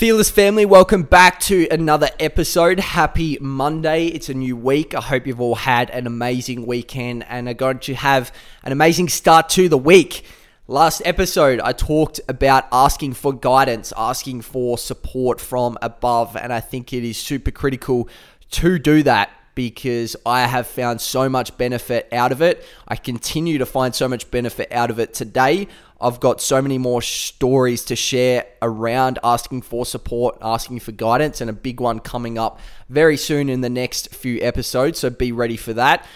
Fearless 0.00 0.30
family, 0.30 0.64
welcome 0.64 1.02
back 1.02 1.40
to 1.40 1.68
another 1.70 2.08
episode. 2.18 2.80
Happy 2.80 3.36
Monday. 3.38 4.06
It's 4.06 4.30
a 4.30 4.34
new 4.34 4.56
week. 4.56 4.94
I 4.94 5.02
hope 5.02 5.26
you've 5.26 5.42
all 5.42 5.56
had 5.56 5.90
an 5.90 6.06
amazing 6.06 6.64
weekend 6.64 7.22
and 7.28 7.46
are 7.46 7.52
going 7.52 7.80
to 7.80 7.94
have 7.96 8.32
an 8.64 8.72
amazing 8.72 9.10
start 9.10 9.50
to 9.50 9.68
the 9.68 9.76
week. 9.76 10.24
Last 10.66 11.02
episode, 11.04 11.60
I 11.60 11.74
talked 11.74 12.18
about 12.30 12.64
asking 12.72 13.12
for 13.12 13.34
guidance, 13.34 13.92
asking 13.94 14.40
for 14.40 14.78
support 14.78 15.38
from 15.38 15.76
above, 15.82 16.34
and 16.34 16.50
I 16.50 16.60
think 16.60 16.94
it 16.94 17.04
is 17.04 17.18
super 17.18 17.50
critical 17.50 18.08
to 18.52 18.78
do 18.78 19.02
that 19.02 19.28
because 19.54 20.16
I 20.24 20.46
have 20.46 20.66
found 20.66 21.00
so 21.00 21.28
much 21.28 21.56
benefit 21.58 22.08
out 22.12 22.32
of 22.32 22.40
it. 22.40 22.64
I 22.86 22.96
continue 22.96 23.58
to 23.58 23.66
find 23.66 23.94
so 23.94 24.08
much 24.08 24.30
benefit 24.30 24.72
out 24.72 24.90
of 24.90 24.98
it 24.98 25.14
today. 25.14 25.68
I've 26.00 26.20
got 26.20 26.40
so 26.40 26.62
many 26.62 26.78
more 26.78 27.02
stories 27.02 27.84
to 27.86 27.96
share 27.96 28.46
around 28.62 29.18
asking 29.22 29.62
for 29.62 29.84
support, 29.84 30.38
asking 30.40 30.80
for 30.80 30.92
guidance, 30.92 31.40
and 31.40 31.50
a 31.50 31.52
big 31.52 31.80
one 31.80 32.00
coming 32.00 32.38
up 32.38 32.58
very 32.88 33.16
soon 33.16 33.50
in 33.50 33.60
the 33.60 33.68
next 33.68 34.14
few 34.14 34.40
episodes. 34.40 35.00
So 35.00 35.10
be 35.10 35.30
ready 35.30 35.58
for 35.58 35.74
that. 35.74 36.06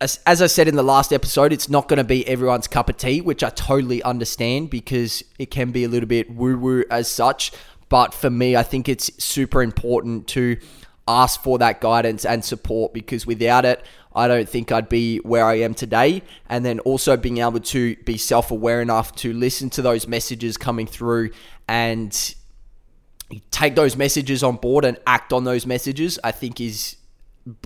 As, 0.00 0.20
as 0.26 0.42
I 0.42 0.46
said 0.46 0.68
in 0.68 0.76
the 0.76 0.82
last 0.82 1.12
episode, 1.12 1.52
it's 1.52 1.68
not 1.68 1.88
going 1.88 1.96
to 1.96 2.04
be 2.04 2.26
everyone's 2.28 2.68
cup 2.68 2.88
of 2.88 2.98
tea, 2.98 3.20
which 3.20 3.42
I 3.42 3.50
totally 3.50 4.02
understand 4.02 4.70
because 4.70 5.24
it 5.38 5.50
can 5.50 5.72
be 5.72 5.84
a 5.84 5.88
little 5.88 6.08
bit 6.08 6.30
woo 6.30 6.56
woo 6.58 6.84
as 6.90 7.08
such. 7.08 7.50
But 7.88 8.12
for 8.12 8.28
me, 8.28 8.56
I 8.56 8.62
think 8.62 8.88
it's 8.88 9.10
super 9.22 9.62
important 9.62 10.28
to 10.28 10.58
ask 11.08 11.42
for 11.42 11.58
that 11.58 11.80
guidance 11.80 12.24
and 12.24 12.44
support 12.44 12.92
because 12.92 13.26
without 13.26 13.64
it, 13.64 13.82
I 14.14 14.28
don't 14.28 14.48
think 14.48 14.70
I'd 14.70 14.88
be 14.88 15.18
where 15.18 15.44
I 15.44 15.54
am 15.60 15.74
today. 15.74 16.22
And 16.48 16.64
then 16.64 16.80
also 16.80 17.16
being 17.16 17.38
able 17.38 17.60
to 17.60 17.96
be 17.96 18.18
self 18.18 18.50
aware 18.50 18.82
enough 18.82 19.14
to 19.16 19.32
listen 19.32 19.70
to 19.70 19.82
those 19.82 20.06
messages 20.06 20.56
coming 20.56 20.86
through 20.86 21.30
and 21.66 22.34
take 23.50 23.74
those 23.74 23.96
messages 23.96 24.42
on 24.42 24.56
board 24.56 24.84
and 24.84 24.98
act 25.06 25.32
on 25.32 25.44
those 25.44 25.66
messages, 25.66 26.18
I 26.22 26.32
think 26.32 26.60
is 26.60 26.96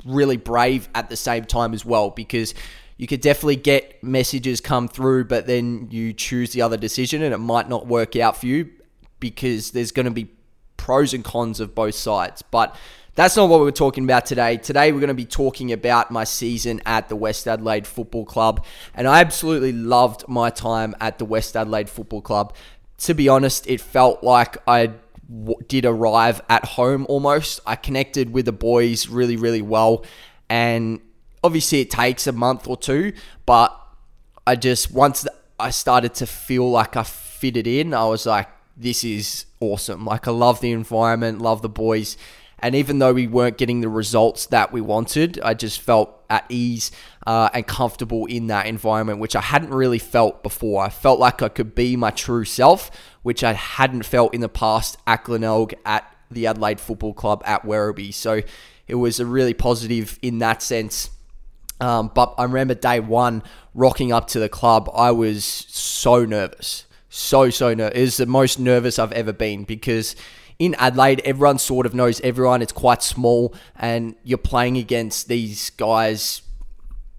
really 0.04 0.36
brave 0.36 0.88
at 0.94 1.08
the 1.08 1.16
same 1.16 1.44
time 1.44 1.74
as 1.74 1.84
well 1.84 2.10
because 2.10 2.54
you 2.96 3.06
could 3.06 3.20
definitely 3.20 3.56
get 3.56 4.02
messages 4.02 4.60
come 4.60 4.86
through, 4.86 5.24
but 5.24 5.46
then 5.46 5.88
you 5.90 6.12
choose 6.12 6.52
the 6.52 6.62
other 6.62 6.76
decision 6.76 7.22
and 7.22 7.34
it 7.34 7.38
might 7.38 7.68
not 7.68 7.86
work 7.86 8.14
out 8.16 8.36
for 8.36 8.46
you 8.46 8.70
because 9.18 9.70
there's 9.70 9.92
going 9.92 10.04
to 10.04 10.12
be 10.12 10.28
pros 10.76 11.14
and 11.14 11.24
cons 11.24 11.60
of 11.60 11.74
both 11.74 11.94
sides. 11.94 12.42
But 12.42 12.76
that's 13.14 13.36
not 13.36 13.48
what 13.48 13.60
we're 13.60 13.70
talking 13.70 14.04
about 14.04 14.24
today. 14.24 14.56
Today, 14.56 14.90
we're 14.90 15.00
going 15.00 15.08
to 15.08 15.14
be 15.14 15.26
talking 15.26 15.72
about 15.72 16.10
my 16.10 16.24
season 16.24 16.80
at 16.86 17.08
the 17.08 17.16
West 17.16 17.46
Adelaide 17.46 17.86
Football 17.86 18.24
Club. 18.24 18.64
And 18.94 19.06
I 19.06 19.20
absolutely 19.20 19.72
loved 19.72 20.26
my 20.28 20.48
time 20.48 20.94
at 20.98 21.18
the 21.18 21.26
West 21.26 21.54
Adelaide 21.54 21.90
Football 21.90 22.22
Club. 22.22 22.54
To 22.98 23.14
be 23.14 23.28
honest, 23.28 23.66
it 23.66 23.82
felt 23.82 24.24
like 24.24 24.56
I 24.66 24.92
did 25.66 25.84
arrive 25.84 26.40
at 26.48 26.64
home 26.64 27.04
almost. 27.08 27.60
I 27.66 27.76
connected 27.76 28.32
with 28.32 28.46
the 28.46 28.52
boys 28.52 29.08
really, 29.08 29.36
really 29.36 29.62
well. 29.62 30.06
And 30.48 31.00
obviously, 31.44 31.80
it 31.80 31.90
takes 31.90 32.26
a 32.26 32.32
month 32.32 32.66
or 32.66 32.78
two, 32.78 33.12
but 33.44 33.78
I 34.46 34.56
just, 34.56 34.90
once 34.90 35.26
I 35.60 35.68
started 35.70 36.14
to 36.14 36.26
feel 36.26 36.70
like 36.70 36.96
I 36.96 37.02
fitted 37.02 37.66
in, 37.66 37.92
I 37.92 38.06
was 38.06 38.24
like, 38.24 38.48
this 38.74 39.04
is 39.04 39.44
awesome. 39.60 40.06
Like, 40.06 40.26
I 40.26 40.30
love 40.30 40.62
the 40.62 40.72
environment, 40.72 41.42
love 41.42 41.60
the 41.60 41.68
boys 41.68 42.16
and 42.62 42.76
even 42.76 43.00
though 43.00 43.12
we 43.12 43.26
weren't 43.26 43.58
getting 43.58 43.80
the 43.80 43.88
results 43.88 44.46
that 44.46 44.72
we 44.72 44.80
wanted, 44.80 45.40
I 45.42 45.54
just 45.54 45.80
felt 45.80 46.22
at 46.30 46.46
ease 46.48 46.92
uh, 47.26 47.50
and 47.52 47.66
comfortable 47.66 48.26
in 48.26 48.46
that 48.46 48.66
environment, 48.66 49.18
which 49.18 49.34
I 49.34 49.40
hadn't 49.40 49.74
really 49.74 49.98
felt 49.98 50.44
before. 50.44 50.82
I 50.84 50.88
felt 50.88 51.18
like 51.18 51.42
I 51.42 51.48
could 51.48 51.74
be 51.74 51.96
my 51.96 52.10
true 52.10 52.44
self, 52.44 52.90
which 53.22 53.42
I 53.42 53.52
hadn't 53.54 54.04
felt 54.04 54.32
in 54.32 54.40
the 54.40 54.48
past 54.48 54.96
at 55.08 55.24
Glenelg, 55.24 55.74
at 55.84 56.10
the 56.30 56.46
Adelaide 56.46 56.80
Football 56.80 57.14
Club, 57.14 57.42
at 57.44 57.64
Werribee. 57.64 58.14
So 58.14 58.42
it 58.86 58.94
was 58.94 59.18
a 59.18 59.26
really 59.26 59.54
positive 59.54 60.18
in 60.22 60.38
that 60.38 60.62
sense. 60.62 61.10
Um, 61.80 62.12
but 62.14 62.32
I 62.38 62.44
remember 62.44 62.74
day 62.74 63.00
one 63.00 63.42
rocking 63.74 64.12
up 64.12 64.28
to 64.28 64.38
the 64.38 64.48
club, 64.48 64.88
I 64.94 65.10
was 65.10 65.44
so 65.44 66.24
nervous. 66.24 66.86
So, 67.08 67.50
so 67.50 67.74
nervous. 67.74 67.98
It 67.98 68.02
was 68.02 68.16
the 68.18 68.26
most 68.26 68.60
nervous 68.60 69.00
I've 69.00 69.12
ever 69.12 69.32
been 69.32 69.64
because 69.64 70.14
in 70.62 70.76
Adelaide, 70.76 71.20
everyone 71.24 71.58
sort 71.58 71.86
of 71.86 71.92
knows 71.92 72.20
everyone. 72.20 72.62
It's 72.62 72.70
quite 72.70 73.02
small, 73.02 73.52
and 73.74 74.14
you're 74.22 74.38
playing 74.38 74.76
against 74.76 75.26
these 75.26 75.70
guys 75.70 76.42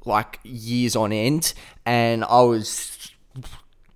like 0.05 0.39
years 0.43 0.95
on 0.95 1.11
end. 1.11 1.53
And 1.85 2.23
I 2.23 2.39
was 2.39 3.11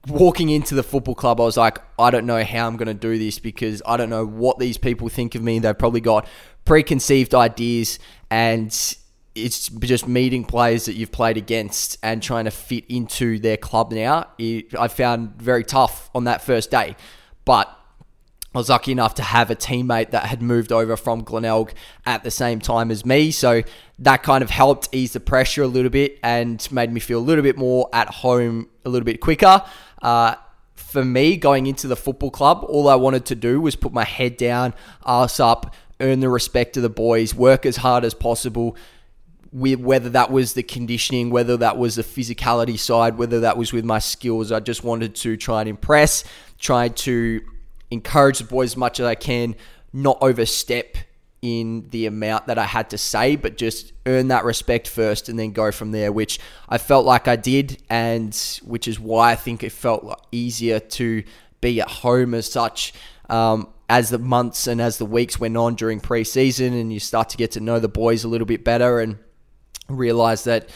walking 0.05 0.49
into 0.49 0.75
the 0.75 0.83
football 0.83 1.15
club, 1.15 1.39
I 1.39 1.45
was 1.45 1.55
like, 1.55 1.79
I 1.97 2.11
don't 2.11 2.25
know 2.25 2.43
how 2.43 2.67
I'm 2.67 2.75
going 2.75 2.89
to 2.89 2.93
do 2.93 3.17
this 3.17 3.39
because 3.39 3.81
I 3.85 3.95
don't 3.95 4.09
know 4.09 4.25
what 4.25 4.59
these 4.59 4.77
people 4.77 5.07
think 5.07 5.33
of 5.33 5.41
me. 5.41 5.59
They've 5.59 5.77
probably 5.77 6.01
got 6.01 6.27
preconceived 6.65 7.33
ideas, 7.33 7.99
and 8.29 8.67
it's 9.33 9.69
just 9.69 10.09
meeting 10.09 10.43
players 10.43 10.87
that 10.87 10.95
you've 10.95 11.13
played 11.13 11.37
against 11.37 11.97
and 12.03 12.21
trying 12.21 12.45
to 12.45 12.51
fit 12.51 12.83
into 12.89 13.39
their 13.39 13.55
club 13.55 13.93
now. 13.93 14.27
It, 14.37 14.75
I 14.77 14.89
found 14.89 15.41
very 15.41 15.63
tough 15.63 16.09
on 16.13 16.25
that 16.25 16.41
first 16.41 16.69
day. 16.69 16.97
But 17.45 17.73
I 18.55 18.59
was 18.59 18.69
lucky 18.69 18.91
enough 18.91 19.13
to 19.15 19.23
have 19.23 19.51
a 19.51 19.55
teammate 19.55 20.11
that 20.11 20.25
had 20.25 20.41
moved 20.41 20.71
over 20.71 20.95
from 20.97 21.23
Glenelg 21.23 21.73
at 22.05 22.23
the 22.23 22.31
same 22.31 22.59
time 22.59 22.89
as 22.89 23.05
me. 23.05 23.29
So 23.29 23.61
that 23.99 24.23
kind 24.23 24.43
of 24.43 24.49
helped 24.49 24.89
ease 24.91 25.13
the 25.13 25.19
pressure 25.19 25.63
a 25.63 25.67
little 25.67 25.91
bit 25.91 26.17
and 26.23 26.65
made 26.71 26.91
me 26.91 26.99
feel 26.99 27.19
a 27.19 27.21
little 27.21 27.43
bit 27.43 27.57
more 27.57 27.89
at 27.93 28.09
home 28.09 28.69
a 28.85 28.89
little 28.89 29.05
bit 29.05 29.19
quicker. 29.19 29.61
Uh, 30.01 30.35
for 30.75 31.03
me, 31.03 31.35
going 31.35 31.67
into 31.67 31.87
the 31.87 31.97
football 31.97 32.31
club, 32.31 32.65
all 32.67 32.87
I 32.87 32.95
wanted 32.95 33.25
to 33.25 33.35
do 33.35 33.59
was 33.59 33.75
put 33.75 33.91
my 33.91 34.05
head 34.05 34.37
down, 34.37 34.73
ass 35.05 35.39
up, 35.39 35.75
earn 35.99 36.21
the 36.21 36.29
respect 36.29 36.77
of 36.77 36.83
the 36.83 36.89
boys, 36.89 37.35
work 37.35 37.65
as 37.65 37.77
hard 37.77 38.05
as 38.05 38.13
possible. 38.13 38.77
Whether 39.51 40.09
that 40.09 40.31
was 40.31 40.53
the 40.53 40.63
conditioning, 40.63 41.29
whether 41.29 41.57
that 41.57 41.77
was 41.77 41.95
the 41.95 42.03
physicality 42.03 42.79
side, 42.79 43.17
whether 43.17 43.41
that 43.41 43.57
was 43.57 43.73
with 43.73 43.85
my 43.85 43.99
skills, 43.99 44.51
I 44.51 44.61
just 44.61 44.83
wanted 44.83 45.15
to 45.15 45.35
try 45.35 45.61
and 45.61 45.69
impress, 45.69 46.23
try 46.57 46.89
to 46.89 47.41
encourage 47.91 48.39
the 48.39 48.43
boys 48.43 48.71
as 48.71 48.77
much 48.77 48.99
as 48.99 49.05
I 49.05 49.15
can, 49.15 49.55
not 49.93 50.17
overstep 50.21 50.97
in 51.41 51.87
the 51.91 52.05
amount 52.07 52.47
that 52.47 52.57
I 52.57 52.65
had 52.65 52.89
to 52.89 52.97
say, 52.97 53.35
but 53.35 53.57
just 53.57 53.93
earn 54.05 54.29
that 54.29 54.43
respect 54.43 54.87
first 54.87 55.29
and 55.29 55.37
then 55.37 55.51
go 55.51 55.71
from 55.71 55.91
there, 55.91 56.11
which 56.11 56.39
I 56.67 56.77
felt 56.77 57.05
like 57.05 57.27
I 57.27 57.35
did, 57.35 57.81
and 57.89 58.35
which 58.63 58.87
is 58.87 58.99
why 58.99 59.31
I 59.31 59.35
think 59.35 59.63
it 59.63 59.71
felt 59.71 60.27
easier 60.31 60.79
to 60.79 61.23
be 61.61 61.79
at 61.81 61.89
home 61.89 62.33
as 62.33 62.51
such. 62.51 62.93
Um, 63.29 63.69
as 63.89 64.09
the 64.09 64.19
months 64.19 64.67
and 64.67 64.81
as 64.81 64.97
the 64.97 65.05
weeks 65.05 65.39
went 65.39 65.55
on 65.55 65.75
during 65.75 66.01
preseason, 66.01 66.79
and 66.79 66.91
you 66.91 66.99
start 66.99 67.29
to 67.29 67.37
get 67.37 67.51
to 67.51 67.61
know 67.61 67.79
the 67.79 67.87
boys 67.87 68.23
a 68.23 68.27
little 68.27 68.47
bit 68.47 68.63
better 68.63 68.99
and 68.99 69.17
realize 69.87 70.43
that 70.43 70.67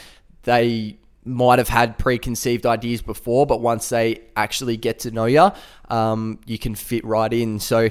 they 0.44 0.98
might 1.24 1.60
have 1.60 1.70
had 1.70 1.98
preconceived 1.98 2.66
ideas 2.66 3.02
before, 3.02 3.46
but 3.46 3.62
once 3.62 3.90
they 3.90 4.22
actually 4.36 4.78
get 4.78 5.00
to 5.00 5.12
know 5.12 5.26
you, 5.26 5.52
um, 5.90 6.40
you 6.46 6.58
can 6.58 6.76
fit 6.76 7.06
right 7.06 7.32
in. 7.32 7.60
So 7.60 7.90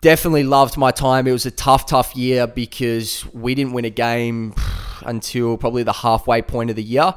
definitely 0.00 0.44
loved 0.44 0.76
my 0.76 0.90
time. 0.90 1.26
It 1.26 1.32
was 1.32 1.46
a 1.46 1.50
tough, 1.50 1.86
tough 1.86 2.14
year 2.16 2.46
because 2.46 3.24
we 3.32 3.54
didn't 3.54 3.72
win 3.72 3.84
a 3.84 3.90
game 3.90 4.54
until 5.02 5.56
probably 5.56 5.82
the 5.82 5.92
halfway 5.92 6.42
point 6.42 6.70
of 6.70 6.76
the 6.76 6.82
year. 6.82 7.14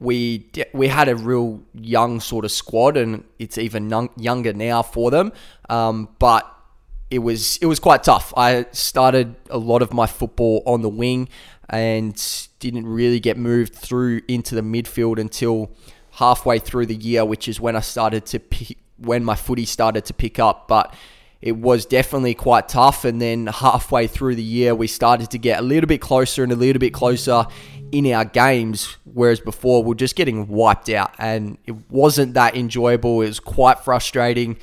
We 0.00 0.48
we 0.72 0.86
had 0.86 1.08
a 1.08 1.16
real 1.16 1.60
young 1.74 2.20
sort 2.20 2.44
of 2.44 2.52
squad, 2.52 2.96
and 2.96 3.24
it's 3.40 3.58
even 3.58 3.90
younger 4.16 4.52
now 4.52 4.82
for 4.82 5.10
them. 5.10 5.32
Um, 5.68 6.08
but 6.20 6.48
it 7.10 7.18
was 7.18 7.56
it 7.56 7.66
was 7.66 7.80
quite 7.80 8.04
tough. 8.04 8.32
I 8.36 8.66
started 8.70 9.34
a 9.50 9.58
lot 9.58 9.82
of 9.82 9.92
my 9.92 10.06
football 10.06 10.62
on 10.66 10.82
the 10.82 10.88
wing 10.88 11.28
and 11.68 12.48
didn't 12.58 12.86
really 12.86 13.20
get 13.20 13.36
moved 13.36 13.74
through 13.74 14.22
into 14.28 14.54
the 14.54 14.62
midfield 14.62 15.18
until 15.18 15.70
halfway 16.12 16.58
through 16.58 16.86
the 16.86 16.94
year, 16.94 17.24
which 17.24 17.48
is 17.48 17.60
when 17.60 17.76
I 17.76 17.80
started 17.80 18.26
to 18.26 18.40
pick, 18.40 18.78
when 18.96 19.24
my 19.24 19.34
footy 19.34 19.64
started 19.64 20.04
to 20.06 20.14
pick 20.14 20.38
up. 20.38 20.66
But 20.66 20.94
it 21.40 21.56
was 21.56 21.86
definitely 21.86 22.34
quite 22.34 22.68
tough. 22.68 23.04
And 23.04 23.20
then 23.20 23.46
halfway 23.46 24.06
through 24.06 24.34
the 24.34 24.42
year, 24.42 24.74
we 24.74 24.86
started 24.86 25.30
to 25.30 25.38
get 25.38 25.60
a 25.60 25.62
little 25.62 25.86
bit 25.86 26.00
closer 26.00 26.42
and 26.42 26.50
a 26.50 26.56
little 26.56 26.80
bit 26.80 26.92
closer 26.92 27.46
in 27.92 28.12
our 28.12 28.24
games, 28.24 28.96
whereas 29.04 29.40
before 29.40 29.82
we 29.82 29.92
are 29.92 29.94
just 29.94 30.16
getting 30.16 30.48
wiped 30.48 30.90
out, 30.90 31.14
and 31.18 31.56
it 31.66 31.90
wasn't 31.90 32.34
that 32.34 32.54
enjoyable. 32.54 33.22
It 33.22 33.28
was 33.28 33.40
quite 33.40 33.80
frustrating, 33.80 34.58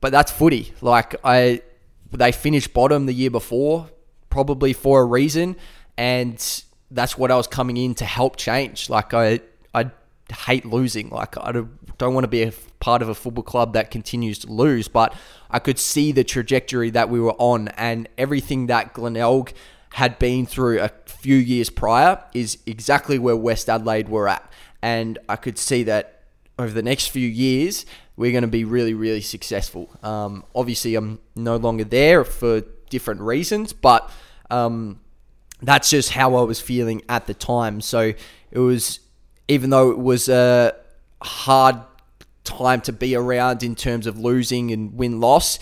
but 0.00 0.12
that's 0.12 0.30
footy. 0.30 0.72
Like 0.80 1.16
I, 1.24 1.62
they 2.12 2.30
finished 2.30 2.72
bottom 2.72 3.06
the 3.06 3.12
year 3.12 3.30
before, 3.30 3.88
probably 4.30 4.72
for 4.72 5.00
a 5.00 5.04
reason 5.04 5.56
and 5.96 6.62
that's 6.90 7.16
what 7.16 7.30
I 7.30 7.36
was 7.36 7.46
coming 7.46 7.76
in 7.76 7.94
to 7.96 8.04
help 8.04 8.36
change. 8.36 8.90
Like 8.90 9.14
I, 9.14 9.40
I 9.74 9.90
hate 10.46 10.64
losing. 10.64 11.08
Like 11.10 11.36
I 11.38 11.52
don't, 11.52 11.78
want 12.14 12.24
to 12.24 12.28
be 12.28 12.42
a 12.42 12.52
part 12.80 13.00
of 13.00 13.08
a 13.08 13.14
football 13.14 13.44
club 13.44 13.74
that 13.74 13.90
continues 13.90 14.40
to 14.40 14.52
lose, 14.52 14.88
but 14.88 15.14
I 15.50 15.58
could 15.58 15.78
see 15.78 16.12
the 16.12 16.24
trajectory 16.24 16.90
that 16.90 17.08
we 17.08 17.20
were 17.20 17.34
on 17.38 17.68
and 17.68 18.08
everything 18.18 18.66
that 18.66 18.92
Glenelg 18.92 19.52
had 19.94 20.18
been 20.18 20.46
through 20.46 20.80
a 20.80 20.90
few 21.06 21.36
years 21.36 21.70
prior 21.70 22.22
is 22.34 22.58
exactly 22.66 23.18
where 23.18 23.36
West 23.36 23.68
Adelaide 23.68 24.08
were 24.08 24.28
at. 24.28 24.50
And 24.82 25.18
I 25.28 25.36
could 25.36 25.58
see 25.58 25.84
that 25.84 26.22
over 26.58 26.72
the 26.72 26.82
next 26.82 27.08
few 27.08 27.28
years, 27.28 27.86
we're 28.16 28.32
going 28.32 28.42
to 28.42 28.48
be 28.48 28.64
really, 28.64 28.94
really 28.94 29.20
successful. 29.20 29.88
Um, 30.02 30.44
obviously, 30.54 30.94
I'm 30.96 31.20
no 31.34 31.56
longer 31.56 31.84
there 31.84 32.24
for 32.24 32.62
different 32.90 33.20
reasons, 33.20 33.72
but 33.72 34.10
um, 34.50 35.00
that's 35.62 35.90
just 35.90 36.10
how 36.10 36.34
I 36.36 36.42
was 36.42 36.60
feeling 36.60 37.02
at 37.08 37.26
the 37.26 37.34
time. 37.34 37.80
So 37.80 38.12
it 38.50 38.58
was, 38.58 39.00
even 39.48 39.70
though 39.70 39.90
it 39.90 39.98
was 39.98 40.28
a 40.28 40.74
hard 41.22 41.76
time 42.44 42.80
to 42.82 42.92
be 42.92 43.14
around 43.14 43.62
in 43.62 43.74
terms 43.74 44.06
of 44.06 44.18
losing 44.18 44.70
and 44.72 44.94
win 44.94 45.20
loss, 45.20 45.58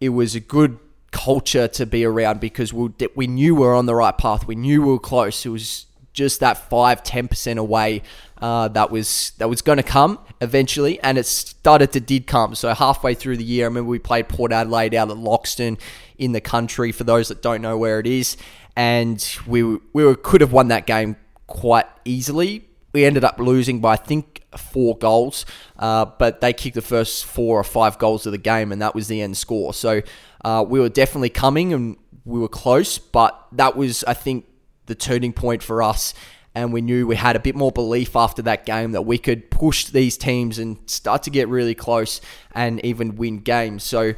it 0.00 0.08
was 0.10 0.34
a 0.34 0.40
good 0.40 0.78
culture 1.10 1.68
to 1.68 1.86
be 1.86 2.04
around 2.04 2.40
because 2.40 2.72
we 2.72 2.90
we 3.14 3.26
knew 3.26 3.54
we 3.54 3.60
were 3.60 3.74
on 3.74 3.86
the 3.86 3.94
right 3.94 4.16
path. 4.16 4.46
We 4.46 4.56
knew 4.56 4.82
we 4.82 4.88
were 4.88 4.98
close. 4.98 5.46
It 5.46 5.50
was 5.50 5.86
just 6.12 6.40
that 6.40 6.70
5 6.70 7.02
10% 7.02 7.58
away 7.58 8.02
uh, 8.40 8.68
that 8.68 8.90
was 8.90 9.32
that 9.38 9.48
was 9.48 9.62
going 9.62 9.78
to 9.78 9.82
come 9.82 10.18
eventually 10.44 11.00
and 11.00 11.18
it 11.18 11.26
started 11.26 11.92
to 11.92 12.00
did 12.00 12.26
come. 12.26 12.54
So 12.54 12.72
halfway 12.74 13.14
through 13.14 13.38
the 13.38 13.44
year 13.44 13.64
I 13.64 13.68
remember 13.68 13.90
we 13.90 13.98
played 13.98 14.28
Port 14.28 14.52
Adelaide 14.52 14.94
out 14.94 15.10
at 15.10 15.16
Loxton 15.16 15.78
in 16.18 16.32
the 16.32 16.40
country 16.40 16.92
for 16.92 17.04
those 17.04 17.28
that 17.28 17.42
don't 17.42 17.62
know 17.62 17.76
where 17.76 17.98
it 17.98 18.06
is. 18.06 18.36
And 18.76 19.24
we 19.46 19.62
we 19.62 20.04
were, 20.04 20.14
could 20.14 20.40
have 20.40 20.52
won 20.52 20.68
that 20.68 20.86
game 20.86 21.16
quite 21.46 21.86
easily. 22.04 22.68
We 22.92 23.04
ended 23.04 23.24
up 23.24 23.40
losing 23.40 23.80
by 23.80 23.94
I 23.94 23.96
think 23.96 24.42
four 24.56 24.96
goals. 24.96 25.46
Uh, 25.78 26.04
but 26.04 26.40
they 26.40 26.52
kicked 26.52 26.76
the 26.76 26.82
first 26.82 27.24
four 27.24 27.58
or 27.58 27.64
five 27.64 27.98
goals 27.98 28.26
of 28.26 28.32
the 28.32 28.38
game 28.38 28.70
and 28.70 28.80
that 28.82 28.94
was 28.94 29.08
the 29.08 29.20
end 29.20 29.36
score. 29.36 29.74
So 29.74 30.02
uh, 30.44 30.64
we 30.66 30.78
were 30.78 30.88
definitely 30.88 31.30
coming 31.30 31.72
and 31.72 31.96
we 32.24 32.38
were 32.38 32.48
close 32.48 32.98
but 32.98 33.46
that 33.52 33.76
was 33.76 34.04
I 34.04 34.14
think 34.14 34.46
the 34.86 34.94
turning 34.94 35.32
point 35.32 35.62
for 35.62 35.82
us. 35.82 36.14
And 36.54 36.72
we 36.72 36.80
knew 36.80 37.06
we 37.06 37.16
had 37.16 37.34
a 37.34 37.40
bit 37.40 37.56
more 37.56 37.72
belief 37.72 38.14
after 38.14 38.40
that 38.42 38.64
game 38.64 38.92
that 38.92 39.02
we 39.02 39.18
could 39.18 39.50
push 39.50 39.86
these 39.86 40.16
teams 40.16 40.58
and 40.58 40.78
start 40.86 41.24
to 41.24 41.30
get 41.30 41.48
really 41.48 41.74
close 41.74 42.20
and 42.52 42.84
even 42.84 43.16
win 43.16 43.38
games. 43.38 43.82
So 43.82 44.14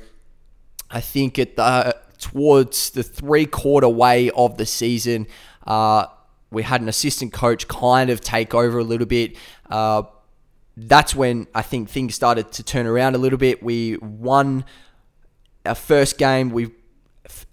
I 0.91 1.01
think 1.01 1.39
at 1.39 1.57
the 1.57 1.97
towards 2.19 2.91
the 2.91 3.03
three 3.03 3.47
quarter 3.47 3.89
way 3.89 4.31
of 4.31 4.59
the 4.59 4.67
season, 4.67 5.27
uh, 5.67 6.07
we 6.51 6.63
had 6.63 6.81
an 6.81 6.89
assistant 6.89 7.33
coach 7.33 7.69
kind 7.69 8.11
of 8.11 8.21
take 8.21 8.55
over 8.55 8.79
a 8.79 8.85
little 8.85 9.07
bit. 9.07 9.37
Uh, 9.71 10.03
that's 10.77 11.15
when 11.15 11.47
I 11.55 11.63
think 11.63 11.89
things 11.89 12.15
started 12.15 12.53
to 12.53 12.63
turn 12.63 12.87
around 12.87 13.15
a 13.15 13.19
little 13.19 13.39
bit. 13.39 13.63
We 13.63 13.97
won 13.97 14.65
our 15.65 15.75
first 15.75 16.19
game. 16.19 16.51
We 16.51 16.71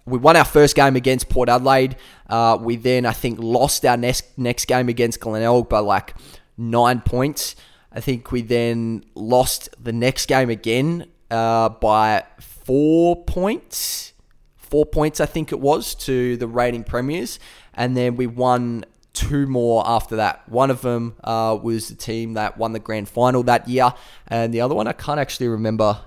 we 0.06 0.18
won 0.18 0.36
our 0.36 0.44
first 0.44 0.76
game 0.76 0.96
against 0.96 1.28
Port 1.28 1.48
Adelaide. 1.48 1.96
Uh, 2.28 2.58
we 2.60 2.76
then, 2.76 3.06
I 3.06 3.12
think, 3.12 3.38
lost 3.40 3.84
our 3.84 3.96
next 3.96 4.38
next 4.38 4.66
game 4.66 4.88
against 4.88 5.20
Glenelg 5.20 5.68
by 5.68 5.78
like 5.78 6.14
nine 6.56 7.00
points. 7.00 7.56
I 7.92 8.00
think 8.00 8.32
we 8.32 8.42
then 8.42 9.04
lost 9.14 9.68
the 9.82 9.92
next 9.92 10.26
game 10.26 10.50
again 10.50 11.06
uh, 11.30 11.68
by 11.68 12.24
four 12.40 13.24
points. 13.24 14.12
Four 14.56 14.86
points, 14.86 15.20
I 15.20 15.26
think 15.26 15.52
it 15.52 15.60
was, 15.60 15.94
to 15.96 16.36
the 16.36 16.48
reigning 16.48 16.82
premiers. 16.82 17.38
And 17.74 17.96
then 17.96 18.16
we 18.16 18.26
won 18.26 18.84
two 19.12 19.46
more 19.46 19.84
after 19.86 20.16
that. 20.16 20.48
One 20.48 20.70
of 20.70 20.82
them 20.82 21.14
uh, 21.22 21.56
was 21.62 21.88
the 21.88 21.94
team 21.94 22.34
that 22.34 22.58
won 22.58 22.72
the 22.72 22.80
grand 22.80 23.08
final 23.08 23.44
that 23.44 23.68
year. 23.68 23.94
And 24.26 24.52
the 24.52 24.60
other 24.60 24.74
one, 24.74 24.88
I 24.88 24.92
can't 24.92 25.20
actually 25.20 25.48
remember 25.48 26.00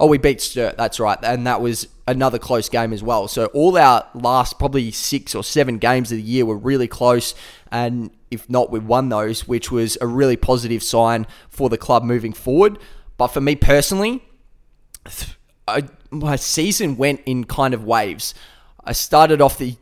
Oh, 0.00 0.06
we 0.06 0.16
beat 0.16 0.40
Sturt. 0.40 0.78
That's 0.78 0.98
right, 0.98 1.18
and 1.22 1.46
that 1.46 1.60
was 1.60 1.86
another 2.08 2.38
close 2.38 2.68
game 2.70 2.92
as 2.92 3.02
well. 3.02 3.28
So 3.28 3.46
all 3.46 3.76
our 3.76 4.06
last 4.14 4.58
probably 4.58 4.90
six 4.90 5.34
or 5.34 5.44
seven 5.44 5.76
games 5.78 6.10
of 6.10 6.16
the 6.16 6.22
year 6.22 6.46
were 6.46 6.56
really 6.56 6.88
close, 6.88 7.34
and 7.70 8.10
if 8.30 8.48
not, 8.48 8.70
we 8.70 8.78
won 8.78 9.10
those, 9.10 9.46
which 9.46 9.70
was 9.70 9.98
a 10.00 10.06
really 10.06 10.36
positive 10.36 10.82
sign 10.82 11.26
for 11.50 11.68
the 11.68 11.76
club 11.76 12.02
moving 12.02 12.32
forward. 12.32 12.78
But 13.18 13.28
for 13.28 13.42
me 13.42 13.56
personally, 13.56 14.24
I, 15.68 15.84
my 16.10 16.36
season 16.36 16.96
went 16.96 17.20
in 17.26 17.44
kind 17.44 17.74
of 17.74 17.84
waves. 17.84 18.34
I 18.82 18.92
started 18.92 19.40
off 19.40 19.58
the 19.58 19.76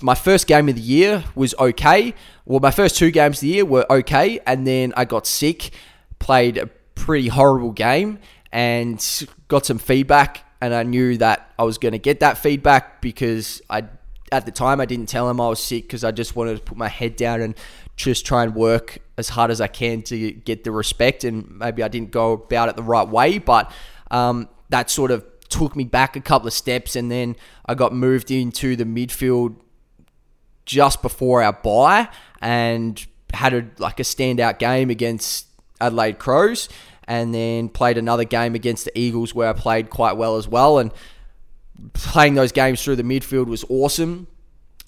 my 0.00 0.14
first 0.14 0.46
game 0.46 0.68
of 0.68 0.76
the 0.76 0.80
year 0.80 1.24
was 1.34 1.54
okay. 1.58 2.14
Well, 2.46 2.60
my 2.60 2.70
first 2.70 2.96
two 2.96 3.10
games 3.10 3.38
of 3.38 3.40
the 3.42 3.48
year 3.48 3.64
were 3.64 3.84
okay, 3.90 4.40
and 4.46 4.66
then 4.66 4.94
I 4.96 5.04
got 5.04 5.26
sick, 5.26 5.72
played 6.18 6.56
a 6.56 6.66
pretty 6.94 7.28
horrible 7.28 7.72
game, 7.72 8.18
and 8.54 9.26
got 9.48 9.66
some 9.66 9.78
feedback. 9.78 10.44
And 10.60 10.72
I 10.72 10.84
knew 10.84 11.18
that 11.18 11.52
I 11.58 11.64
was 11.64 11.76
going 11.76 11.92
to 11.92 11.98
get 11.98 12.20
that 12.20 12.38
feedback 12.38 13.02
because 13.02 13.60
I, 13.68 13.84
at 14.32 14.46
the 14.46 14.52
time, 14.52 14.80
I 14.80 14.86
didn't 14.86 15.06
tell 15.06 15.28
him 15.28 15.40
I 15.40 15.48
was 15.48 15.62
sick 15.62 15.82
because 15.82 16.04
I 16.04 16.12
just 16.12 16.36
wanted 16.36 16.56
to 16.56 16.62
put 16.62 16.78
my 16.78 16.88
head 16.88 17.16
down 17.16 17.42
and 17.42 17.54
just 17.96 18.24
try 18.24 18.44
and 18.44 18.54
work 18.54 19.00
as 19.18 19.28
hard 19.28 19.50
as 19.50 19.60
I 19.60 19.66
can 19.66 20.02
to 20.02 20.30
get 20.30 20.62
the 20.62 20.70
respect. 20.70 21.24
And 21.24 21.58
maybe 21.58 21.82
I 21.82 21.88
didn't 21.88 22.12
go 22.12 22.32
about 22.32 22.68
it 22.68 22.76
the 22.76 22.82
right 22.82 23.06
way, 23.06 23.38
but 23.38 23.70
um, 24.12 24.48
that 24.70 24.88
sort 24.88 25.10
of 25.10 25.26
took 25.48 25.74
me 25.74 25.84
back 25.84 26.14
a 26.14 26.20
couple 26.20 26.46
of 26.46 26.54
steps. 26.54 26.94
And 26.94 27.10
then 27.10 27.34
I 27.66 27.74
got 27.74 27.92
moved 27.92 28.30
into 28.30 28.76
the 28.76 28.84
midfield 28.84 29.56
just 30.64 31.02
before 31.02 31.42
our 31.42 31.52
bye 31.52 32.08
and 32.40 33.04
had 33.34 33.52
a 33.52 33.66
like 33.78 33.98
a 33.98 34.04
standout 34.04 34.60
game 34.60 34.90
against 34.90 35.48
Adelaide 35.80 36.18
Crows 36.20 36.68
and 37.06 37.34
then 37.34 37.68
played 37.68 37.98
another 37.98 38.24
game 38.24 38.54
against 38.54 38.84
the 38.84 38.98
Eagles 38.98 39.34
where 39.34 39.48
I 39.48 39.52
played 39.52 39.90
quite 39.90 40.16
well 40.16 40.36
as 40.36 40.48
well. 40.48 40.78
And 40.78 40.90
playing 41.92 42.34
those 42.34 42.52
games 42.52 42.82
through 42.82 42.96
the 42.96 43.02
midfield 43.02 43.46
was 43.46 43.64
awesome. 43.68 44.26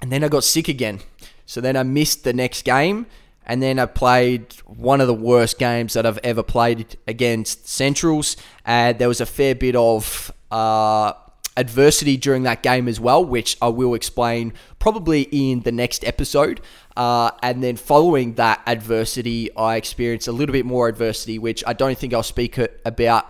And 0.00 0.12
then 0.12 0.24
I 0.24 0.28
got 0.28 0.44
sick 0.44 0.68
again. 0.68 1.00
So 1.46 1.60
then 1.60 1.76
I 1.76 1.82
missed 1.82 2.24
the 2.24 2.32
next 2.32 2.62
game. 2.64 3.06
And 3.48 3.62
then 3.62 3.78
I 3.78 3.86
played 3.86 4.54
one 4.64 5.00
of 5.00 5.06
the 5.06 5.14
worst 5.14 5.58
games 5.58 5.92
that 5.92 6.04
I've 6.04 6.18
ever 6.24 6.42
played 6.42 6.96
against 7.06 7.68
Centrals. 7.68 8.36
And 8.64 8.98
there 8.98 9.08
was 9.08 9.20
a 9.20 9.26
fair 9.26 9.54
bit 9.54 9.76
of 9.76 10.32
uh, 10.50 11.12
adversity 11.56 12.16
during 12.16 12.42
that 12.42 12.62
game 12.62 12.86
as 12.88 13.00
well, 13.00 13.24
which 13.24 13.56
I 13.62 13.68
will 13.68 13.94
explain 13.94 14.52
probably 14.78 15.22
in 15.32 15.60
the 15.60 15.72
next 15.72 16.04
episode. 16.04 16.60
Uh, 16.96 17.30
and 17.42 17.62
then 17.62 17.76
following 17.76 18.34
that 18.34 18.62
adversity, 18.66 19.54
I 19.56 19.76
experienced 19.76 20.28
a 20.28 20.32
little 20.32 20.52
bit 20.52 20.66
more 20.66 20.88
adversity, 20.88 21.38
which 21.38 21.64
I 21.66 21.72
don't 21.72 21.96
think 21.96 22.12
I'll 22.14 22.22
speak 22.22 22.58
about 22.84 23.26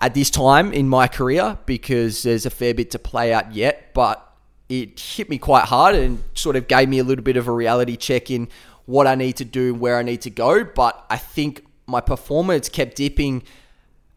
at 0.00 0.14
this 0.14 0.30
time 0.30 0.72
in 0.72 0.88
my 0.88 1.08
career 1.08 1.58
because 1.66 2.22
there's 2.22 2.46
a 2.46 2.50
fair 2.50 2.74
bit 2.74 2.90
to 2.92 2.98
play 2.98 3.32
out 3.32 3.54
yet. 3.54 3.92
But 3.94 4.24
it 4.68 5.00
hit 5.00 5.28
me 5.28 5.38
quite 5.38 5.64
hard 5.64 5.94
and 5.94 6.22
sort 6.34 6.56
of 6.56 6.68
gave 6.68 6.88
me 6.88 6.98
a 6.98 7.04
little 7.04 7.24
bit 7.24 7.36
of 7.36 7.48
a 7.48 7.52
reality 7.52 7.96
check 7.96 8.30
in 8.30 8.48
what 8.86 9.06
I 9.06 9.14
need 9.14 9.36
to 9.36 9.44
do 9.44 9.74
where 9.74 9.98
I 9.98 10.02
need 10.02 10.20
to 10.22 10.30
go. 10.30 10.64
But 10.64 11.04
I 11.10 11.16
think 11.16 11.64
my 11.86 12.00
performance 12.00 12.68
kept 12.68 12.96
dipping 12.96 13.42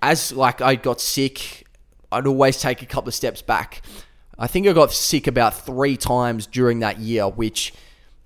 as 0.02 0.32
like 0.34 0.62
I 0.62 0.76
got 0.76 1.02
sick. 1.02 1.66
I'd 2.12 2.28
always 2.28 2.60
take 2.60 2.82
a 2.82 2.86
couple 2.86 3.08
of 3.08 3.16
steps 3.16 3.42
back. 3.42 3.82
I 4.38 4.48
think 4.48 4.68
I 4.68 4.74
got 4.74 4.92
sick 4.92 5.28
about 5.28 5.54
three 5.54 5.98
times 5.98 6.48
during 6.48 6.80
that 6.80 7.00
year, 7.00 7.28
which 7.28 7.74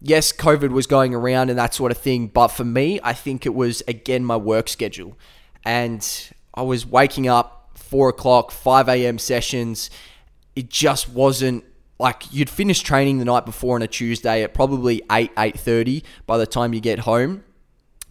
yes, 0.01 0.31
COVID 0.31 0.69
was 0.69 0.87
going 0.87 1.13
around 1.13 1.49
and 1.49 1.59
that 1.59 1.73
sort 1.73 1.91
of 1.91 1.97
thing. 1.97 2.27
But 2.27 2.49
for 2.49 2.63
me, 2.63 2.99
I 3.03 3.13
think 3.13 3.45
it 3.45 3.53
was, 3.53 3.81
again, 3.87 4.23
my 4.23 4.37
work 4.37 4.69
schedule. 4.69 5.17
And 5.63 6.07
I 6.53 6.61
was 6.61 6.85
waking 6.85 7.27
up 7.27 7.71
4 7.75 8.09
o'clock, 8.09 8.51
5 8.51 8.89
a.m. 8.89 9.17
sessions. 9.17 9.89
It 10.55 10.69
just 10.69 11.09
wasn't 11.09 11.63
like 11.99 12.31
you'd 12.31 12.49
finish 12.49 12.81
training 12.81 13.19
the 13.19 13.25
night 13.25 13.45
before 13.45 13.75
on 13.75 13.81
a 13.81 13.87
Tuesday 13.87 14.43
at 14.43 14.53
probably 14.53 15.01
8, 15.11 15.33
8.30 15.35 16.03
by 16.27 16.37
the 16.37 16.45
time 16.45 16.73
you 16.73 16.81
get 16.81 16.99
home. 16.99 17.43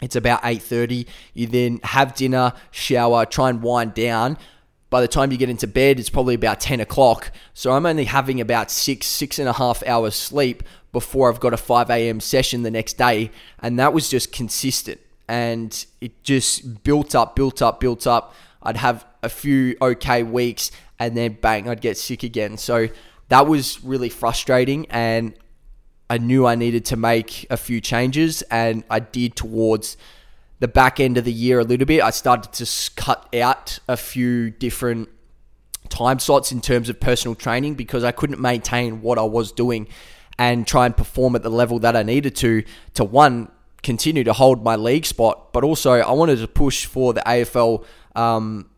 It's 0.01 0.15
about 0.15 0.41
8.30. 0.43 1.07
You 1.33 1.47
then 1.47 1.79
have 1.83 2.13
dinner, 2.15 2.53
shower, 2.71 3.25
try 3.25 3.49
and 3.49 3.61
wind 3.61 3.93
down 3.93 4.37
by 4.95 5.01
the 5.01 5.09
time 5.09 5.29
you 5.29 5.37
get 5.37 5.49
into 5.49 5.67
bed, 5.67 5.99
it's 5.99 6.09
probably 6.09 6.35
about 6.35 6.61
10 6.61 6.79
o'clock. 6.79 7.29
So 7.53 7.73
I'm 7.73 7.85
only 7.85 8.05
having 8.05 8.39
about 8.39 8.71
six, 8.71 9.07
six 9.07 9.39
and 9.39 9.49
a 9.49 9.51
half 9.51 9.85
hours 9.85 10.15
sleep 10.15 10.63
before 10.93 11.29
I've 11.29 11.41
got 11.41 11.53
a 11.53 11.57
5 11.57 11.89
a.m. 11.89 12.21
session 12.21 12.63
the 12.63 12.71
next 12.71 12.93
day. 12.93 13.29
And 13.59 13.77
that 13.77 13.91
was 13.91 14.07
just 14.07 14.31
consistent. 14.31 15.01
And 15.27 15.85
it 15.99 16.23
just 16.23 16.81
built 16.85 17.13
up, 17.13 17.35
built 17.35 17.61
up, 17.61 17.81
built 17.81 18.07
up. 18.07 18.33
I'd 18.63 18.77
have 18.77 19.05
a 19.21 19.27
few 19.27 19.75
okay 19.81 20.23
weeks 20.23 20.71
and 20.97 21.17
then 21.17 21.39
bang, 21.41 21.67
I'd 21.67 21.81
get 21.81 21.97
sick 21.97 22.23
again. 22.23 22.57
So 22.57 22.87
that 23.27 23.47
was 23.47 23.83
really 23.83 24.07
frustrating. 24.07 24.85
And 24.89 25.33
I 26.09 26.19
knew 26.19 26.47
I 26.47 26.55
needed 26.55 26.85
to 26.85 26.95
make 26.95 27.45
a 27.49 27.57
few 27.57 27.81
changes. 27.81 28.43
And 28.43 28.85
I 28.89 28.99
did 28.99 29.35
towards 29.35 29.97
the 30.59 30.67
back 30.67 30.99
end 30.99 31.17
of 31.17 31.25
the 31.25 31.31
year 31.31 31.59
a 31.59 31.63
little 31.63 31.85
bit. 31.85 32.01
I 32.01 32.09
started 32.09 32.53
to 32.53 32.91
cut 32.95 33.33
out 33.35 33.79
a 33.87 33.97
few 33.97 34.49
different 34.51 35.09
time 35.89 36.19
slots 36.19 36.51
in 36.51 36.61
terms 36.61 36.89
of 36.89 36.99
personal 36.99 37.35
training 37.35 37.75
because 37.75 38.03
I 38.03 38.11
couldn't 38.11 38.39
maintain 38.39 39.01
what 39.01 39.17
I 39.17 39.23
was 39.23 39.51
doing 39.51 39.87
and 40.37 40.67
try 40.67 40.85
and 40.85 40.95
perform 40.95 41.35
at 41.35 41.43
the 41.43 41.49
level 41.49 41.79
that 41.79 41.95
I 41.95 42.03
needed 42.03 42.35
to 42.37 42.63
to 42.95 43.03
one 43.03 43.49
continue 43.83 44.23
to 44.23 44.33
hold 44.33 44.63
my 44.63 44.75
league 44.75 45.05
spot, 45.05 45.53
but 45.53 45.63
also 45.63 45.91
I 45.91 46.11
wanted 46.11 46.39
to 46.39 46.47
push 46.47 46.85
for 46.85 47.13
the 47.13 47.21
AFL 47.21 47.85
um, 48.15 48.69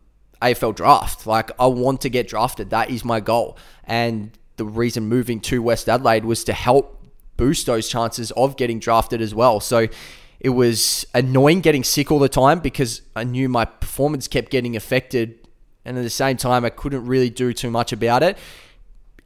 AFL 0.42 0.74
draft. 0.74 1.26
Like 1.26 1.50
I 1.58 1.66
want 1.66 2.02
to 2.02 2.10
get 2.10 2.28
drafted. 2.28 2.70
That 2.70 2.90
is 2.90 3.04
my 3.04 3.20
goal. 3.20 3.58
And 3.84 4.36
the 4.56 4.64
reason 4.64 5.08
moving 5.08 5.40
to 5.40 5.62
West 5.62 5.88
Adelaide 5.88 6.24
was 6.24 6.44
to 6.44 6.52
help 6.52 7.06
boost 7.36 7.66
those 7.66 7.88
chances 7.88 8.30
of 8.32 8.56
getting 8.56 8.78
drafted 8.80 9.22
as 9.22 9.34
well. 9.34 9.60
So 9.60 9.88
It 10.40 10.50
was 10.50 11.06
annoying 11.14 11.60
getting 11.60 11.82
sick 11.82 12.12
all 12.12 12.18
the 12.18 12.28
time 12.28 12.60
because 12.60 13.02
I 13.16 13.24
knew 13.24 13.48
my 13.48 13.64
performance 13.64 14.28
kept 14.28 14.50
getting 14.50 14.76
affected. 14.76 15.48
And 15.84 15.98
at 15.98 16.02
the 16.02 16.10
same 16.10 16.36
time, 16.36 16.64
I 16.64 16.70
couldn't 16.70 17.06
really 17.06 17.30
do 17.30 17.52
too 17.52 17.70
much 17.70 17.92
about 17.92 18.22
it. 18.22 18.38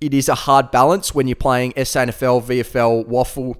It 0.00 0.14
is 0.14 0.28
a 0.28 0.34
hard 0.34 0.70
balance 0.70 1.14
when 1.14 1.28
you're 1.28 1.36
playing 1.36 1.72
SANFL, 1.72 2.42
VFL, 2.42 3.06
WAFL 3.06 3.56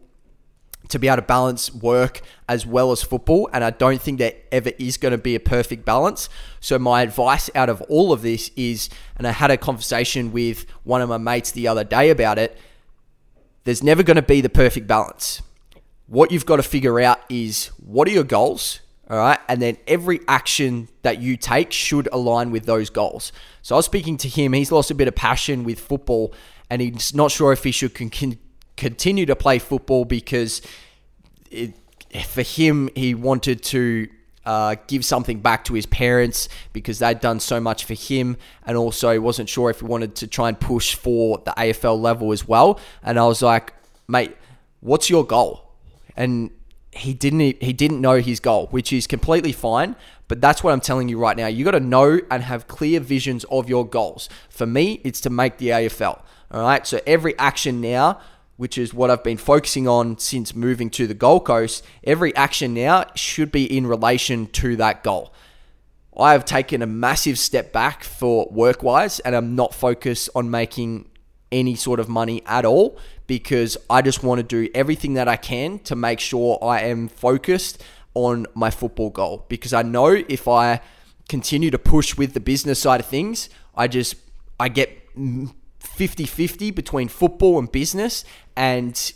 to 0.88 0.99
be 0.99 1.09
able 1.09 1.16
to 1.16 1.23
balance 1.23 1.73
work 1.73 2.21
as 2.49 2.66
well 2.66 2.90
as 2.90 3.02
football. 3.02 3.49
And 3.52 3.62
I 3.62 3.71
don't 3.71 4.00
think 4.00 4.18
there 4.18 4.35
ever 4.50 4.73
is 4.78 4.97
going 4.97 5.12
to 5.12 5.18
be 5.18 5.35
a 5.35 5.40
perfect 5.40 5.85
balance. 5.85 6.28
So, 6.61 6.78
my 6.78 7.02
advice 7.02 7.50
out 7.54 7.68
of 7.68 7.80
all 7.82 8.12
of 8.12 8.23
this 8.23 8.50
is, 8.56 8.88
and 9.16 9.26
I 9.26 9.32
had 9.32 9.50
a 9.50 9.56
conversation 9.56 10.32
with 10.32 10.66
one 10.85 11.00
of 11.00 11.09
my 11.09 11.18
mates 11.18 11.52
the 11.52 11.68
other 11.68 11.85
day 11.85 12.11
about 12.11 12.38
it, 12.38 12.59
there's 13.64 13.82
never 13.82 14.02
going 14.02 14.16
to 14.16 14.23
be 14.23 14.40
the 14.40 14.49
perfect 14.49 14.87
balance 14.87 15.42
what 16.12 16.31
you've 16.31 16.45
got 16.45 16.57
to 16.57 16.62
figure 16.62 17.00
out 17.00 17.21
is 17.31 17.69
what 17.78 18.07
are 18.07 18.11
your 18.11 18.23
goals? 18.23 18.81
All 19.09 19.16
right. 19.16 19.38
And 19.49 19.62
then 19.62 19.78
every 19.87 20.21
action 20.28 20.88
that 21.00 21.23
you 21.23 21.38
take 21.38 21.73
should 21.73 22.07
align 22.12 22.50
with 22.50 22.66
those 22.66 22.90
goals. 22.90 23.33
So 23.62 23.75
I 23.75 23.78
was 23.78 23.87
speaking 23.87 24.19
to 24.19 24.28
him. 24.28 24.52
He's 24.52 24.71
lost 24.71 24.90
a 24.90 24.95
bit 24.95 25.09
of 25.09 25.14
passion 25.14 25.64
with 25.64 25.81
football 25.81 26.35
and 26.69 26.83
he's 26.83 27.14
not 27.14 27.31
sure 27.31 27.50
if 27.50 27.64
he 27.64 27.71
should 27.71 27.95
con- 27.95 28.37
continue 28.76 29.25
to 29.25 29.35
play 29.35 29.59
football 29.59 30.04
because 30.04 30.61
it, 31.50 31.73
for 32.26 32.42
him, 32.42 32.90
he 32.95 33.14
wanted 33.14 33.62
to 33.62 34.07
uh, 34.45 34.76
give 34.88 35.07
something 35.07 35.40
back 35.40 35.64
to 35.64 35.73
his 35.73 35.87
parents 35.87 36.50
because 36.75 36.99
they'd 36.99 37.21
done 37.21 37.40
so 37.40 37.59
much 37.59 37.87
for 37.87 37.95
him, 37.95 38.37
and 38.66 38.76
also 38.76 39.12
he 39.12 39.19
wasn't 39.19 39.49
sure 39.49 39.71
if 39.71 39.81
he 39.81 39.87
wanted 39.87 40.14
to 40.16 40.26
try 40.26 40.49
and 40.49 40.61
push 40.61 40.95
for 40.95 41.38
the 41.47 41.52
AFL 41.52 41.99
level 41.99 42.33
as 42.33 42.47
well. 42.47 42.78
And 43.02 43.19
I 43.19 43.25
was 43.26 43.40
like, 43.40 43.73
mate, 44.09 44.37
what's 44.81 45.09
your 45.09 45.25
goal? 45.25 45.62
And 46.16 46.50
he 46.92 47.14
didn't 47.14 47.62
he 47.62 47.73
didn't 47.73 48.00
know 48.00 48.21
his 48.21 48.38
goal, 48.38 48.69
which 48.71 48.92
is 48.92 49.07
completely 49.07 49.52
fine. 49.52 49.97
But 50.28 50.40
that's 50.40 50.62
what 50.62 50.73
I'm 50.73 50.81
telling 50.81 51.09
you 51.09 51.19
right 51.19 51.37
now. 51.37 51.47
You 51.47 51.64
got 51.64 51.73
to 51.73 51.81
know 51.81 52.21
and 52.31 52.42
have 52.42 52.69
clear 52.69 53.00
visions 53.00 53.45
of 53.50 53.69
your 53.69 53.87
goals. 53.87 54.28
For 54.49 54.66
me, 54.66 55.00
it's 55.04 55.21
to 55.23 55.31
make 55.31 55.59
the 55.59 55.69
AFL. 55.69 56.23
All 56.50 56.62
right. 56.62 56.87
So 56.87 57.00
every 57.07 57.37
action 57.38 57.81
now, 57.81 58.21
which 58.57 58.78
is 58.78 58.95
what 58.95 59.11
I've 59.11 59.25
been 59.25 59.37
focusing 59.37 59.88
on 59.88 60.19
since 60.19 60.54
moving 60.54 60.90
to 60.90 61.07
the 61.07 61.14
Gold 61.14 61.45
Coast, 61.45 61.85
every 62.04 62.35
action 62.37 62.73
now 62.75 63.07
should 63.14 63.52
be 63.52 63.64
in 63.64 63.87
relation 63.87 64.47
to 64.49 64.76
that 64.76 65.02
goal. 65.02 65.33
I 66.16 66.33
have 66.33 66.45
taken 66.45 66.83
a 66.83 66.87
massive 66.87 67.38
step 67.38 67.73
back 67.73 68.04
for 68.04 68.47
work 68.50 68.83
wise, 68.83 69.19
and 69.21 69.35
I'm 69.35 69.54
not 69.54 69.75
focused 69.75 70.28
on 70.35 70.50
making 70.50 71.09
any 71.52 71.76
sort 71.76 72.00
of 72.00 72.09
money 72.09 72.42
at 72.47 72.64
all 72.64 72.99
because 73.26 73.76
I 73.88 74.02
just 74.02 74.25
want 74.25 74.38
to 74.38 74.42
do 74.42 74.71
everything 74.75 75.14
that 75.14 75.28
I 75.28 75.37
can 75.37 75.78
to 75.80 75.94
make 75.94 76.18
sure 76.18 76.59
I 76.62 76.80
am 76.80 77.09
focused 77.09 77.82
on 78.14 78.47
my 78.54 78.71
football 78.71 79.11
goal. 79.11 79.47
Because 79.49 79.73
I 79.73 79.82
know 79.82 80.09
if 80.28 80.49
I 80.49 80.80
continue 81.28 81.71
to 81.71 81.78
push 81.78 82.16
with 82.16 82.35
the 82.35 82.40
business 82.40 82.80
side 82.80 83.00
of 83.00 83.06
things, 83.06 83.49
I 83.75 83.88
just 83.88 84.16
I 84.59 84.68
get 84.68 85.14
50-50 85.14 86.75
between 86.75 87.09
football 87.09 87.59
and 87.59 87.71
business 87.71 88.25
and 88.56 89.12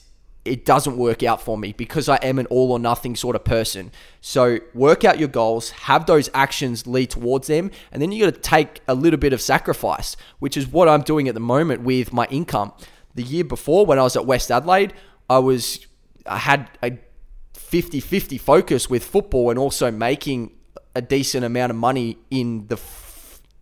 it 0.47 0.65
doesn't 0.65 0.97
work 0.97 1.23
out 1.23 1.41
for 1.41 1.59
me 1.59 1.73
because 1.73 2.09
I 2.09 2.17
am 2.17 2.39
an 2.39 2.47
all 2.47 2.73
or 2.73 2.79
nothing 2.79 3.17
sort 3.17 3.37
of 3.37 3.45
person. 3.45 3.91
So 4.21 4.59
work 4.75 5.05
out 5.05 5.19
your 5.19 5.29
goals, 5.29 5.71
have 5.71 6.07
those 6.07 6.31
actions 6.33 6.87
lead 6.87 7.11
towards 7.11 7.49
them, 7.49 7.71
and 7.93 8.01
then 8.01 8.13
you 8.13 8.25
got 8.25 8.35
to 8.35 8.41
take 8.41 8.81
a 8.89 8.95
little 8.95 9.19
bit 9.19 9.33
of 9.33 9.41
sacrifice, 9.41 10.17
which 10.39 10.57
is 10.57 10.67
what 10.67 10.89
I'm 10.89 11.03
doing 11.03 11.29
at 11.29 11.35
the 11.35 11.41
moment 11.41 11.83
with 11.83 12.13
my 12.13 12.27
income. 12.27 12.73
The 13.15 13.23
year 13.23 13.45
before 13.45 13.87
when 13.87 13.99
I 13.99 14.03
was 14.03 14.17
at 14.17 14.27
West 14.27 14.51
Adelaide, 14.51 14.93
I 15.29 15.39
was 15.39 15.87
I 16.27 16.39
had 16.39 16.71
a 16.83 16.99
50-50 17.55 18.41
focus 18.41 18.91
with 18.91 19.05
football 19.05 19.51
and 19.51 19.59
also 19.59 19.91
making 19.91 20.53
a 20.95 21.03
decent 21.03 21.45
amount 21.45 21.71
of 21.71 21.77
money 21.77 22.19
in 22.31 22.67
the 22.69 22.77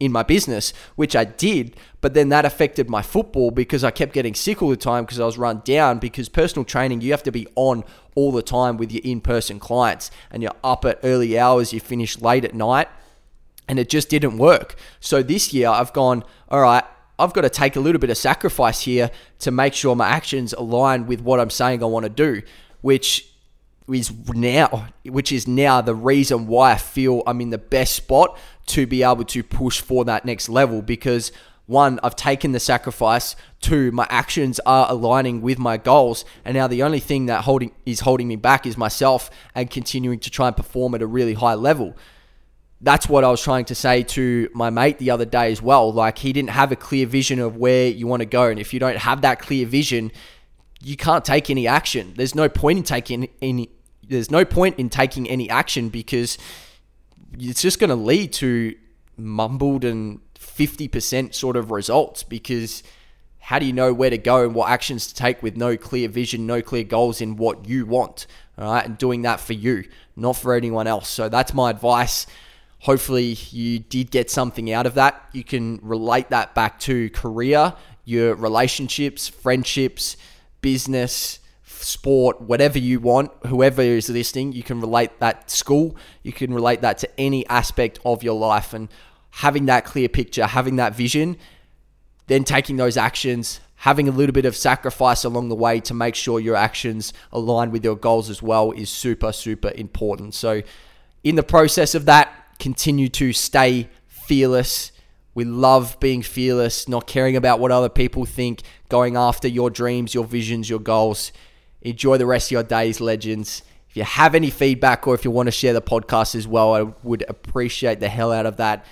in 0.05 0.13
my 0.13 0.23
business, 0.23 0.73
which 0.97 1.17
I 1.17 1.25
did, 1.25 1.77
but 2.01 2.15
then 2.15 2.29
that 2.29 2.45
affected 2.45 2.91
my 2.91 3.03
football 3.03 3.51
because 3.51 3.83
I 3.83 3.91
kept 3.91 4.13
getting 4.13 4.35
sick 4.35 4.63
all 4.63 4.69
the 4.69 4.77
time 4.77 5.05
because 5.05 5.19
I 5.19 5.25
was 5.25 5.39
run 5.39 5.63
down. 5.65 5.99
Because 5.99 6.29
personal 6.29 6.65
training, 6.65 7.01
you 7.01 7.11
have 7.13 7.23
to 7.23 7.33
be 7.33 7.47
on 7.55 7.85
all 8.15 8.31
the 8.31 8.43
time 8.43 8.77
with 8.77 8.93
your 8.93 9.01
in 9.05 9.21
person 9.21 9.59
clients, 9.59 10.11
and 10.31 10.43
you're 10.43 10.53
up 10.63 10.85
at 10.85 11.01
early 11.03 11.39
hours, 11.39 11.73
you 11.73 11.81
finish 11.81 12.21
late 12.21 12.45
at 12.45 12.55
night, 12.55 12.89
and 13.67 13.79
it 13.79 13.89
just 13.89 14.09
didn't 14.11 14.39
work. 14.39 14.77
So 15.01 15.23
this 15.23 15.53
year, 15.53 15.69
I've 15.69 15.93
gone, 15.93 16.23
all 16.49 16.61
right, 16.61 16.85
I've 17.19 17.33
got 17.33 17.43
to 17.43 17.51
take 17.51 17.77
a 17.77 17.81
little 17.81 18.01
bit 18.01 18.11
of 18.11 18.19
sacrifice 18.19 18.83
here 18.83 19.11
to 19.41 19.51
make 19.51 19.73
sure 19.73 19.97
my 19.97 20.09
actions 20.09 20.53
align 20.53 21.07
with 21.07 21.21
what 21.21 21.41
I'm 21.41 21.51
saying 21.51 21.83
I 21.83 21.87
want 21.87 22.05
to 22.05 22.11
do, 22.11 22.43
which 22.83 23.31
is 23.87 24.13
now 24.29 24.87
which 25.05 25.31
is 25.31 25.47
now 25.47 25.81
the 25.83 25.95
reason 25.95 26.47
why 26.47 26.73
I 26.73 26.77
feel 26.77 27.23
I'm 27.27 27.41
in 27.43 27.51
the 27.51 27.59
best 27.59 27.95
spot 27.95 28.39
to 28.67 28.87
be 28.87 29.03
able 29.03 29.25
to 29.25 29.43
push 29.43 29.81
for 29.81 30.05
that 30.05 30.25
next 30.25 30.49
level 30.49 30.83
because 30.83 31.33
one, 31.67 31.99
I've 32.03 32.17
taken 32.17 32.53
the 32.53 32.61
sacrifice. 32.61 33.37
Two, 33.61 33.91
my 33.91 34.07
actions 34.11 34.61
are 34.67 34.87
aligning 34.91 35.41
with 35.41 35.59
my 35.59 35.79
goals. 35.79 36.25
And 36.45 36.55
now 36.55 36.67
the 36.67 36.83
only 36.83 37.01
thing 37.01 37.27
that 37.27 37.45
holding 37.45 37.73
is 37.87 38.01
holding 38.01 38.29
me 38.29 38.37
back 38.37 38.67
is 38.67 38.77
myself 38.77 39.31
and 39.55 39.71
continuing 39.71 40.19
to 40.21 40.31
try 40.31 40.49
and 40.49 40.57
perform 40.57 40.95
at 40.95 41.01
a 41.01 41.07
really 41.07 41.35
high 41.35 41.55
level. 41.55 41.97
That's 42.83 43.09
what 43.09 43.25
I 43.25 43.31
was 43.31 43.43
trying 43.43 43.65
to 43.67 43.75
say 43.75 44.03
to 44.03 44.51
my 44.53 44.69
mate 44.69 44.99
the 44.99 45.11
other 45.11 45.25
day 45.25 45.51
as 45.51 45.63
well. 45.63 45.91
Like 45.91 46.19
he 46.19 46.35
didn't 46.35 46.51
have 46.51 46.71
a 46.71 46.77
clear 46.77 47.07
vision 47.07 47.39
of 47.39 47.57
where 47.57 47.89
you 47.89 48.07
want 48.07 48.21
to 48.21 48.27
go. 48.27 48.49
And 48.49 48.61
if 48.61 48.75
you 48.75 48.81
don't 48.81 48.99
have 48.99 49.23
that 49.23 49.41
clear 49.41 49.65
vision, 49.65 50.13
you 50.83 50.97
can't 50.97 51.25
take 51.25 51.49
any 51.49 51.67
action. 51.67 52.13
There's 52.15 52.35
no 52.35 52.51
point 52.51 52.79
in 52.79 52.85
taking 52.85 53.29
any 53.41 53.71
there's 54.07 54.31
no 54.31 54.45
point 54.45 54.79
in 54.79 54.91
taking 54.91 55.27
any 55.31 55.49
action 55.49 55.89
because 55.89 56.37
it's 57.39 57.63
just 57.63 57.79
going 57.79 57.91
to 57.91 57.97
lead 57.97 58.33
to 58.35 58.75
mumbled 59.17 59.85
and 59.85 60.21
50% 60.39 61.35
sort 61.35 61.57
of 61.57 61.71
results 61.71 62.23
because 62.23 62.83
how 63.39 63.59
do 63.59 63.67
you 63.67 63.73
know 63.73 63.93
where 63.93 64.11
to 64.11 64.19
go 64.19 64.45
and 64.45 64.55
what 64.55 64.71
actions 64.71 65.07
to 65.09 65.15
take 65.15 65.43
with 65.43 65.57
no 65.57 65.77
clear 65.77 66.09
vision, 66.09 66.47
no 66.47 66.63
clear 66.63 66.85
goals 66.85 67.21
in 67.21 67.37
what 67.37 67.69
you 67.69 67.87
want? 67.87 68.27
All 68.57 68.73
right, 68.73 68.87
and 68.87 68.97
doing 68.97 69.23
that 69.23 69.41
for 69.41 69.53
you, 69.53 69.85
not 70.17 70.37
for 70.37 70.55
anyone 70.55 70.87
else. 70.87 71.09
So 71.09 71.29
that's 71.29 71.53
my 71.53 71.71
advice. 71.71 72.27
Hopefully, 72.81 73.37
you 73.51 73.81
did 73.81 74.11
get 74.11 74.31
something 74.31 74.71
out 74.71 74.87
of 74.87 74.95
that. 74.95 75.29
You 75.33 75.43
can 75.43 75.81
relate 75.83 76.31
that 76.31 76.55
back 76.55 76.79
to 76.81 77.11
career, 77.11 77.75
your 78.05 78.35
relationships, 78.35 79.29
friendships, 79.29 80.17
business, 80.61 81.41
sport, 81.83 82.41
whatever 82.41 82.79
you 82.79 83.01
want, 83.01 83.31
whoever 83.47 83.83
is 83.83 84.09
listening, 84.09 84.53
you 84.53 84.63
can 84.63 84.81
relate 84.81 85.19
that 85.21 85.51
school, 85.51 85.97
you 86.23 86.33
can 86.33 86.53
relate 86.53 86.81
that 86.83 86.99
to 86.99 87.21
any 87.21 87.47
aspect 87.49 87.99
of 88.05 88.23
your 88.23 88.39
life 88.39 88.73
and 88.73 88.89
having 89.31 89.67
that 89.67 89.85
clear 89.85 90.09
picture, 90.09 90.47
having 90.47 90.77
that 90.77 90.95
vision, 90.95 91.37
then 92.27 92.45
taking 92.45 92.77
those 92.77 92.97
actions, 92.97 93.61
having 93.77 94.09
a 94.09 94.13
little 94.13 94.33
bit 94.33 94.45
of 94.45 94.57
sacrifice 94.57 95.25
along 95.25 95.49
the 95.49 95.55
way 95.55 95.81
to 95.81 95.93
make 95.93 96.15
sure 96.15 96.41
your 96.41 96.57
actions 96.57 97.13
align 97.33 97.71
with 97.71 97.85
your 97.85 97.97
goals 97.97 98.31
as 98.31 98.43
well 98.43 98.73
is 98.73 98.89
super, 98.89 99.33
super 99.33 99.73
important. 99.75 100.35
So, 100.35 100.63
in 101.23 101.35
the 101.37 101.43
process 101.43 101.95
of 101.95 102.07
that, 102.07 102.33
continue 102.59 103.09
to 103.09 103.33
stay 103.33 103.89
fearless. 104.07 104.93
We 105.35 105.45
love 105.45 105.99
being 106.01 106.23
fearless, 106.23 106.89
not 106.89 107.07
caring 107.07 107.37
about 107.37 107.59
what 107.59 107.73
other 107.73 107.89
people 107.89 108.25
think, 108.25 108.63
going 108.89 109.17
after 109.17 109.49
your 109.49 109.69
dreams, 109.69 110.15
your 110.15 110.25
visions, 110.25 110.71
your 110.71 110.79
goals. 110.79 111.33
Enjoy 111.85 112.19
the 112.19 112.27
rest 112.27 112.49
of 112.49 112.53
your 112.53 112.63
days, 112.63 113.01
legends. 113.01 113.63
If 113.91 113.97
you 113.97 114.03
have 114.03 114.35
any 114.35 114.51
feedback 114.51 115.07
or 115.07 115.15
if 115.15 115.25
you 115.25 115.31
want 115.31 115.47
to 115.47 115.53
share 115.53 115.73
the 115.73 115.83
podcast 115.83 116.35
as 116.35 116.49
well, 116.49 116.75
I 116.75 116.83
would 117.03 117.25
appreciate 117.29 118.01
the 118.01 118.09
hell 118.09 118.33
out 118.33 118.47
of 118.47 118.57
that. 118.57 118.85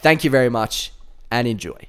Thank 0.00 0.24
you 0.24 0.30
very 0.30 0.48
much 0.48 0.92
and 1.30 1.46
enjoy. 1.46 1.86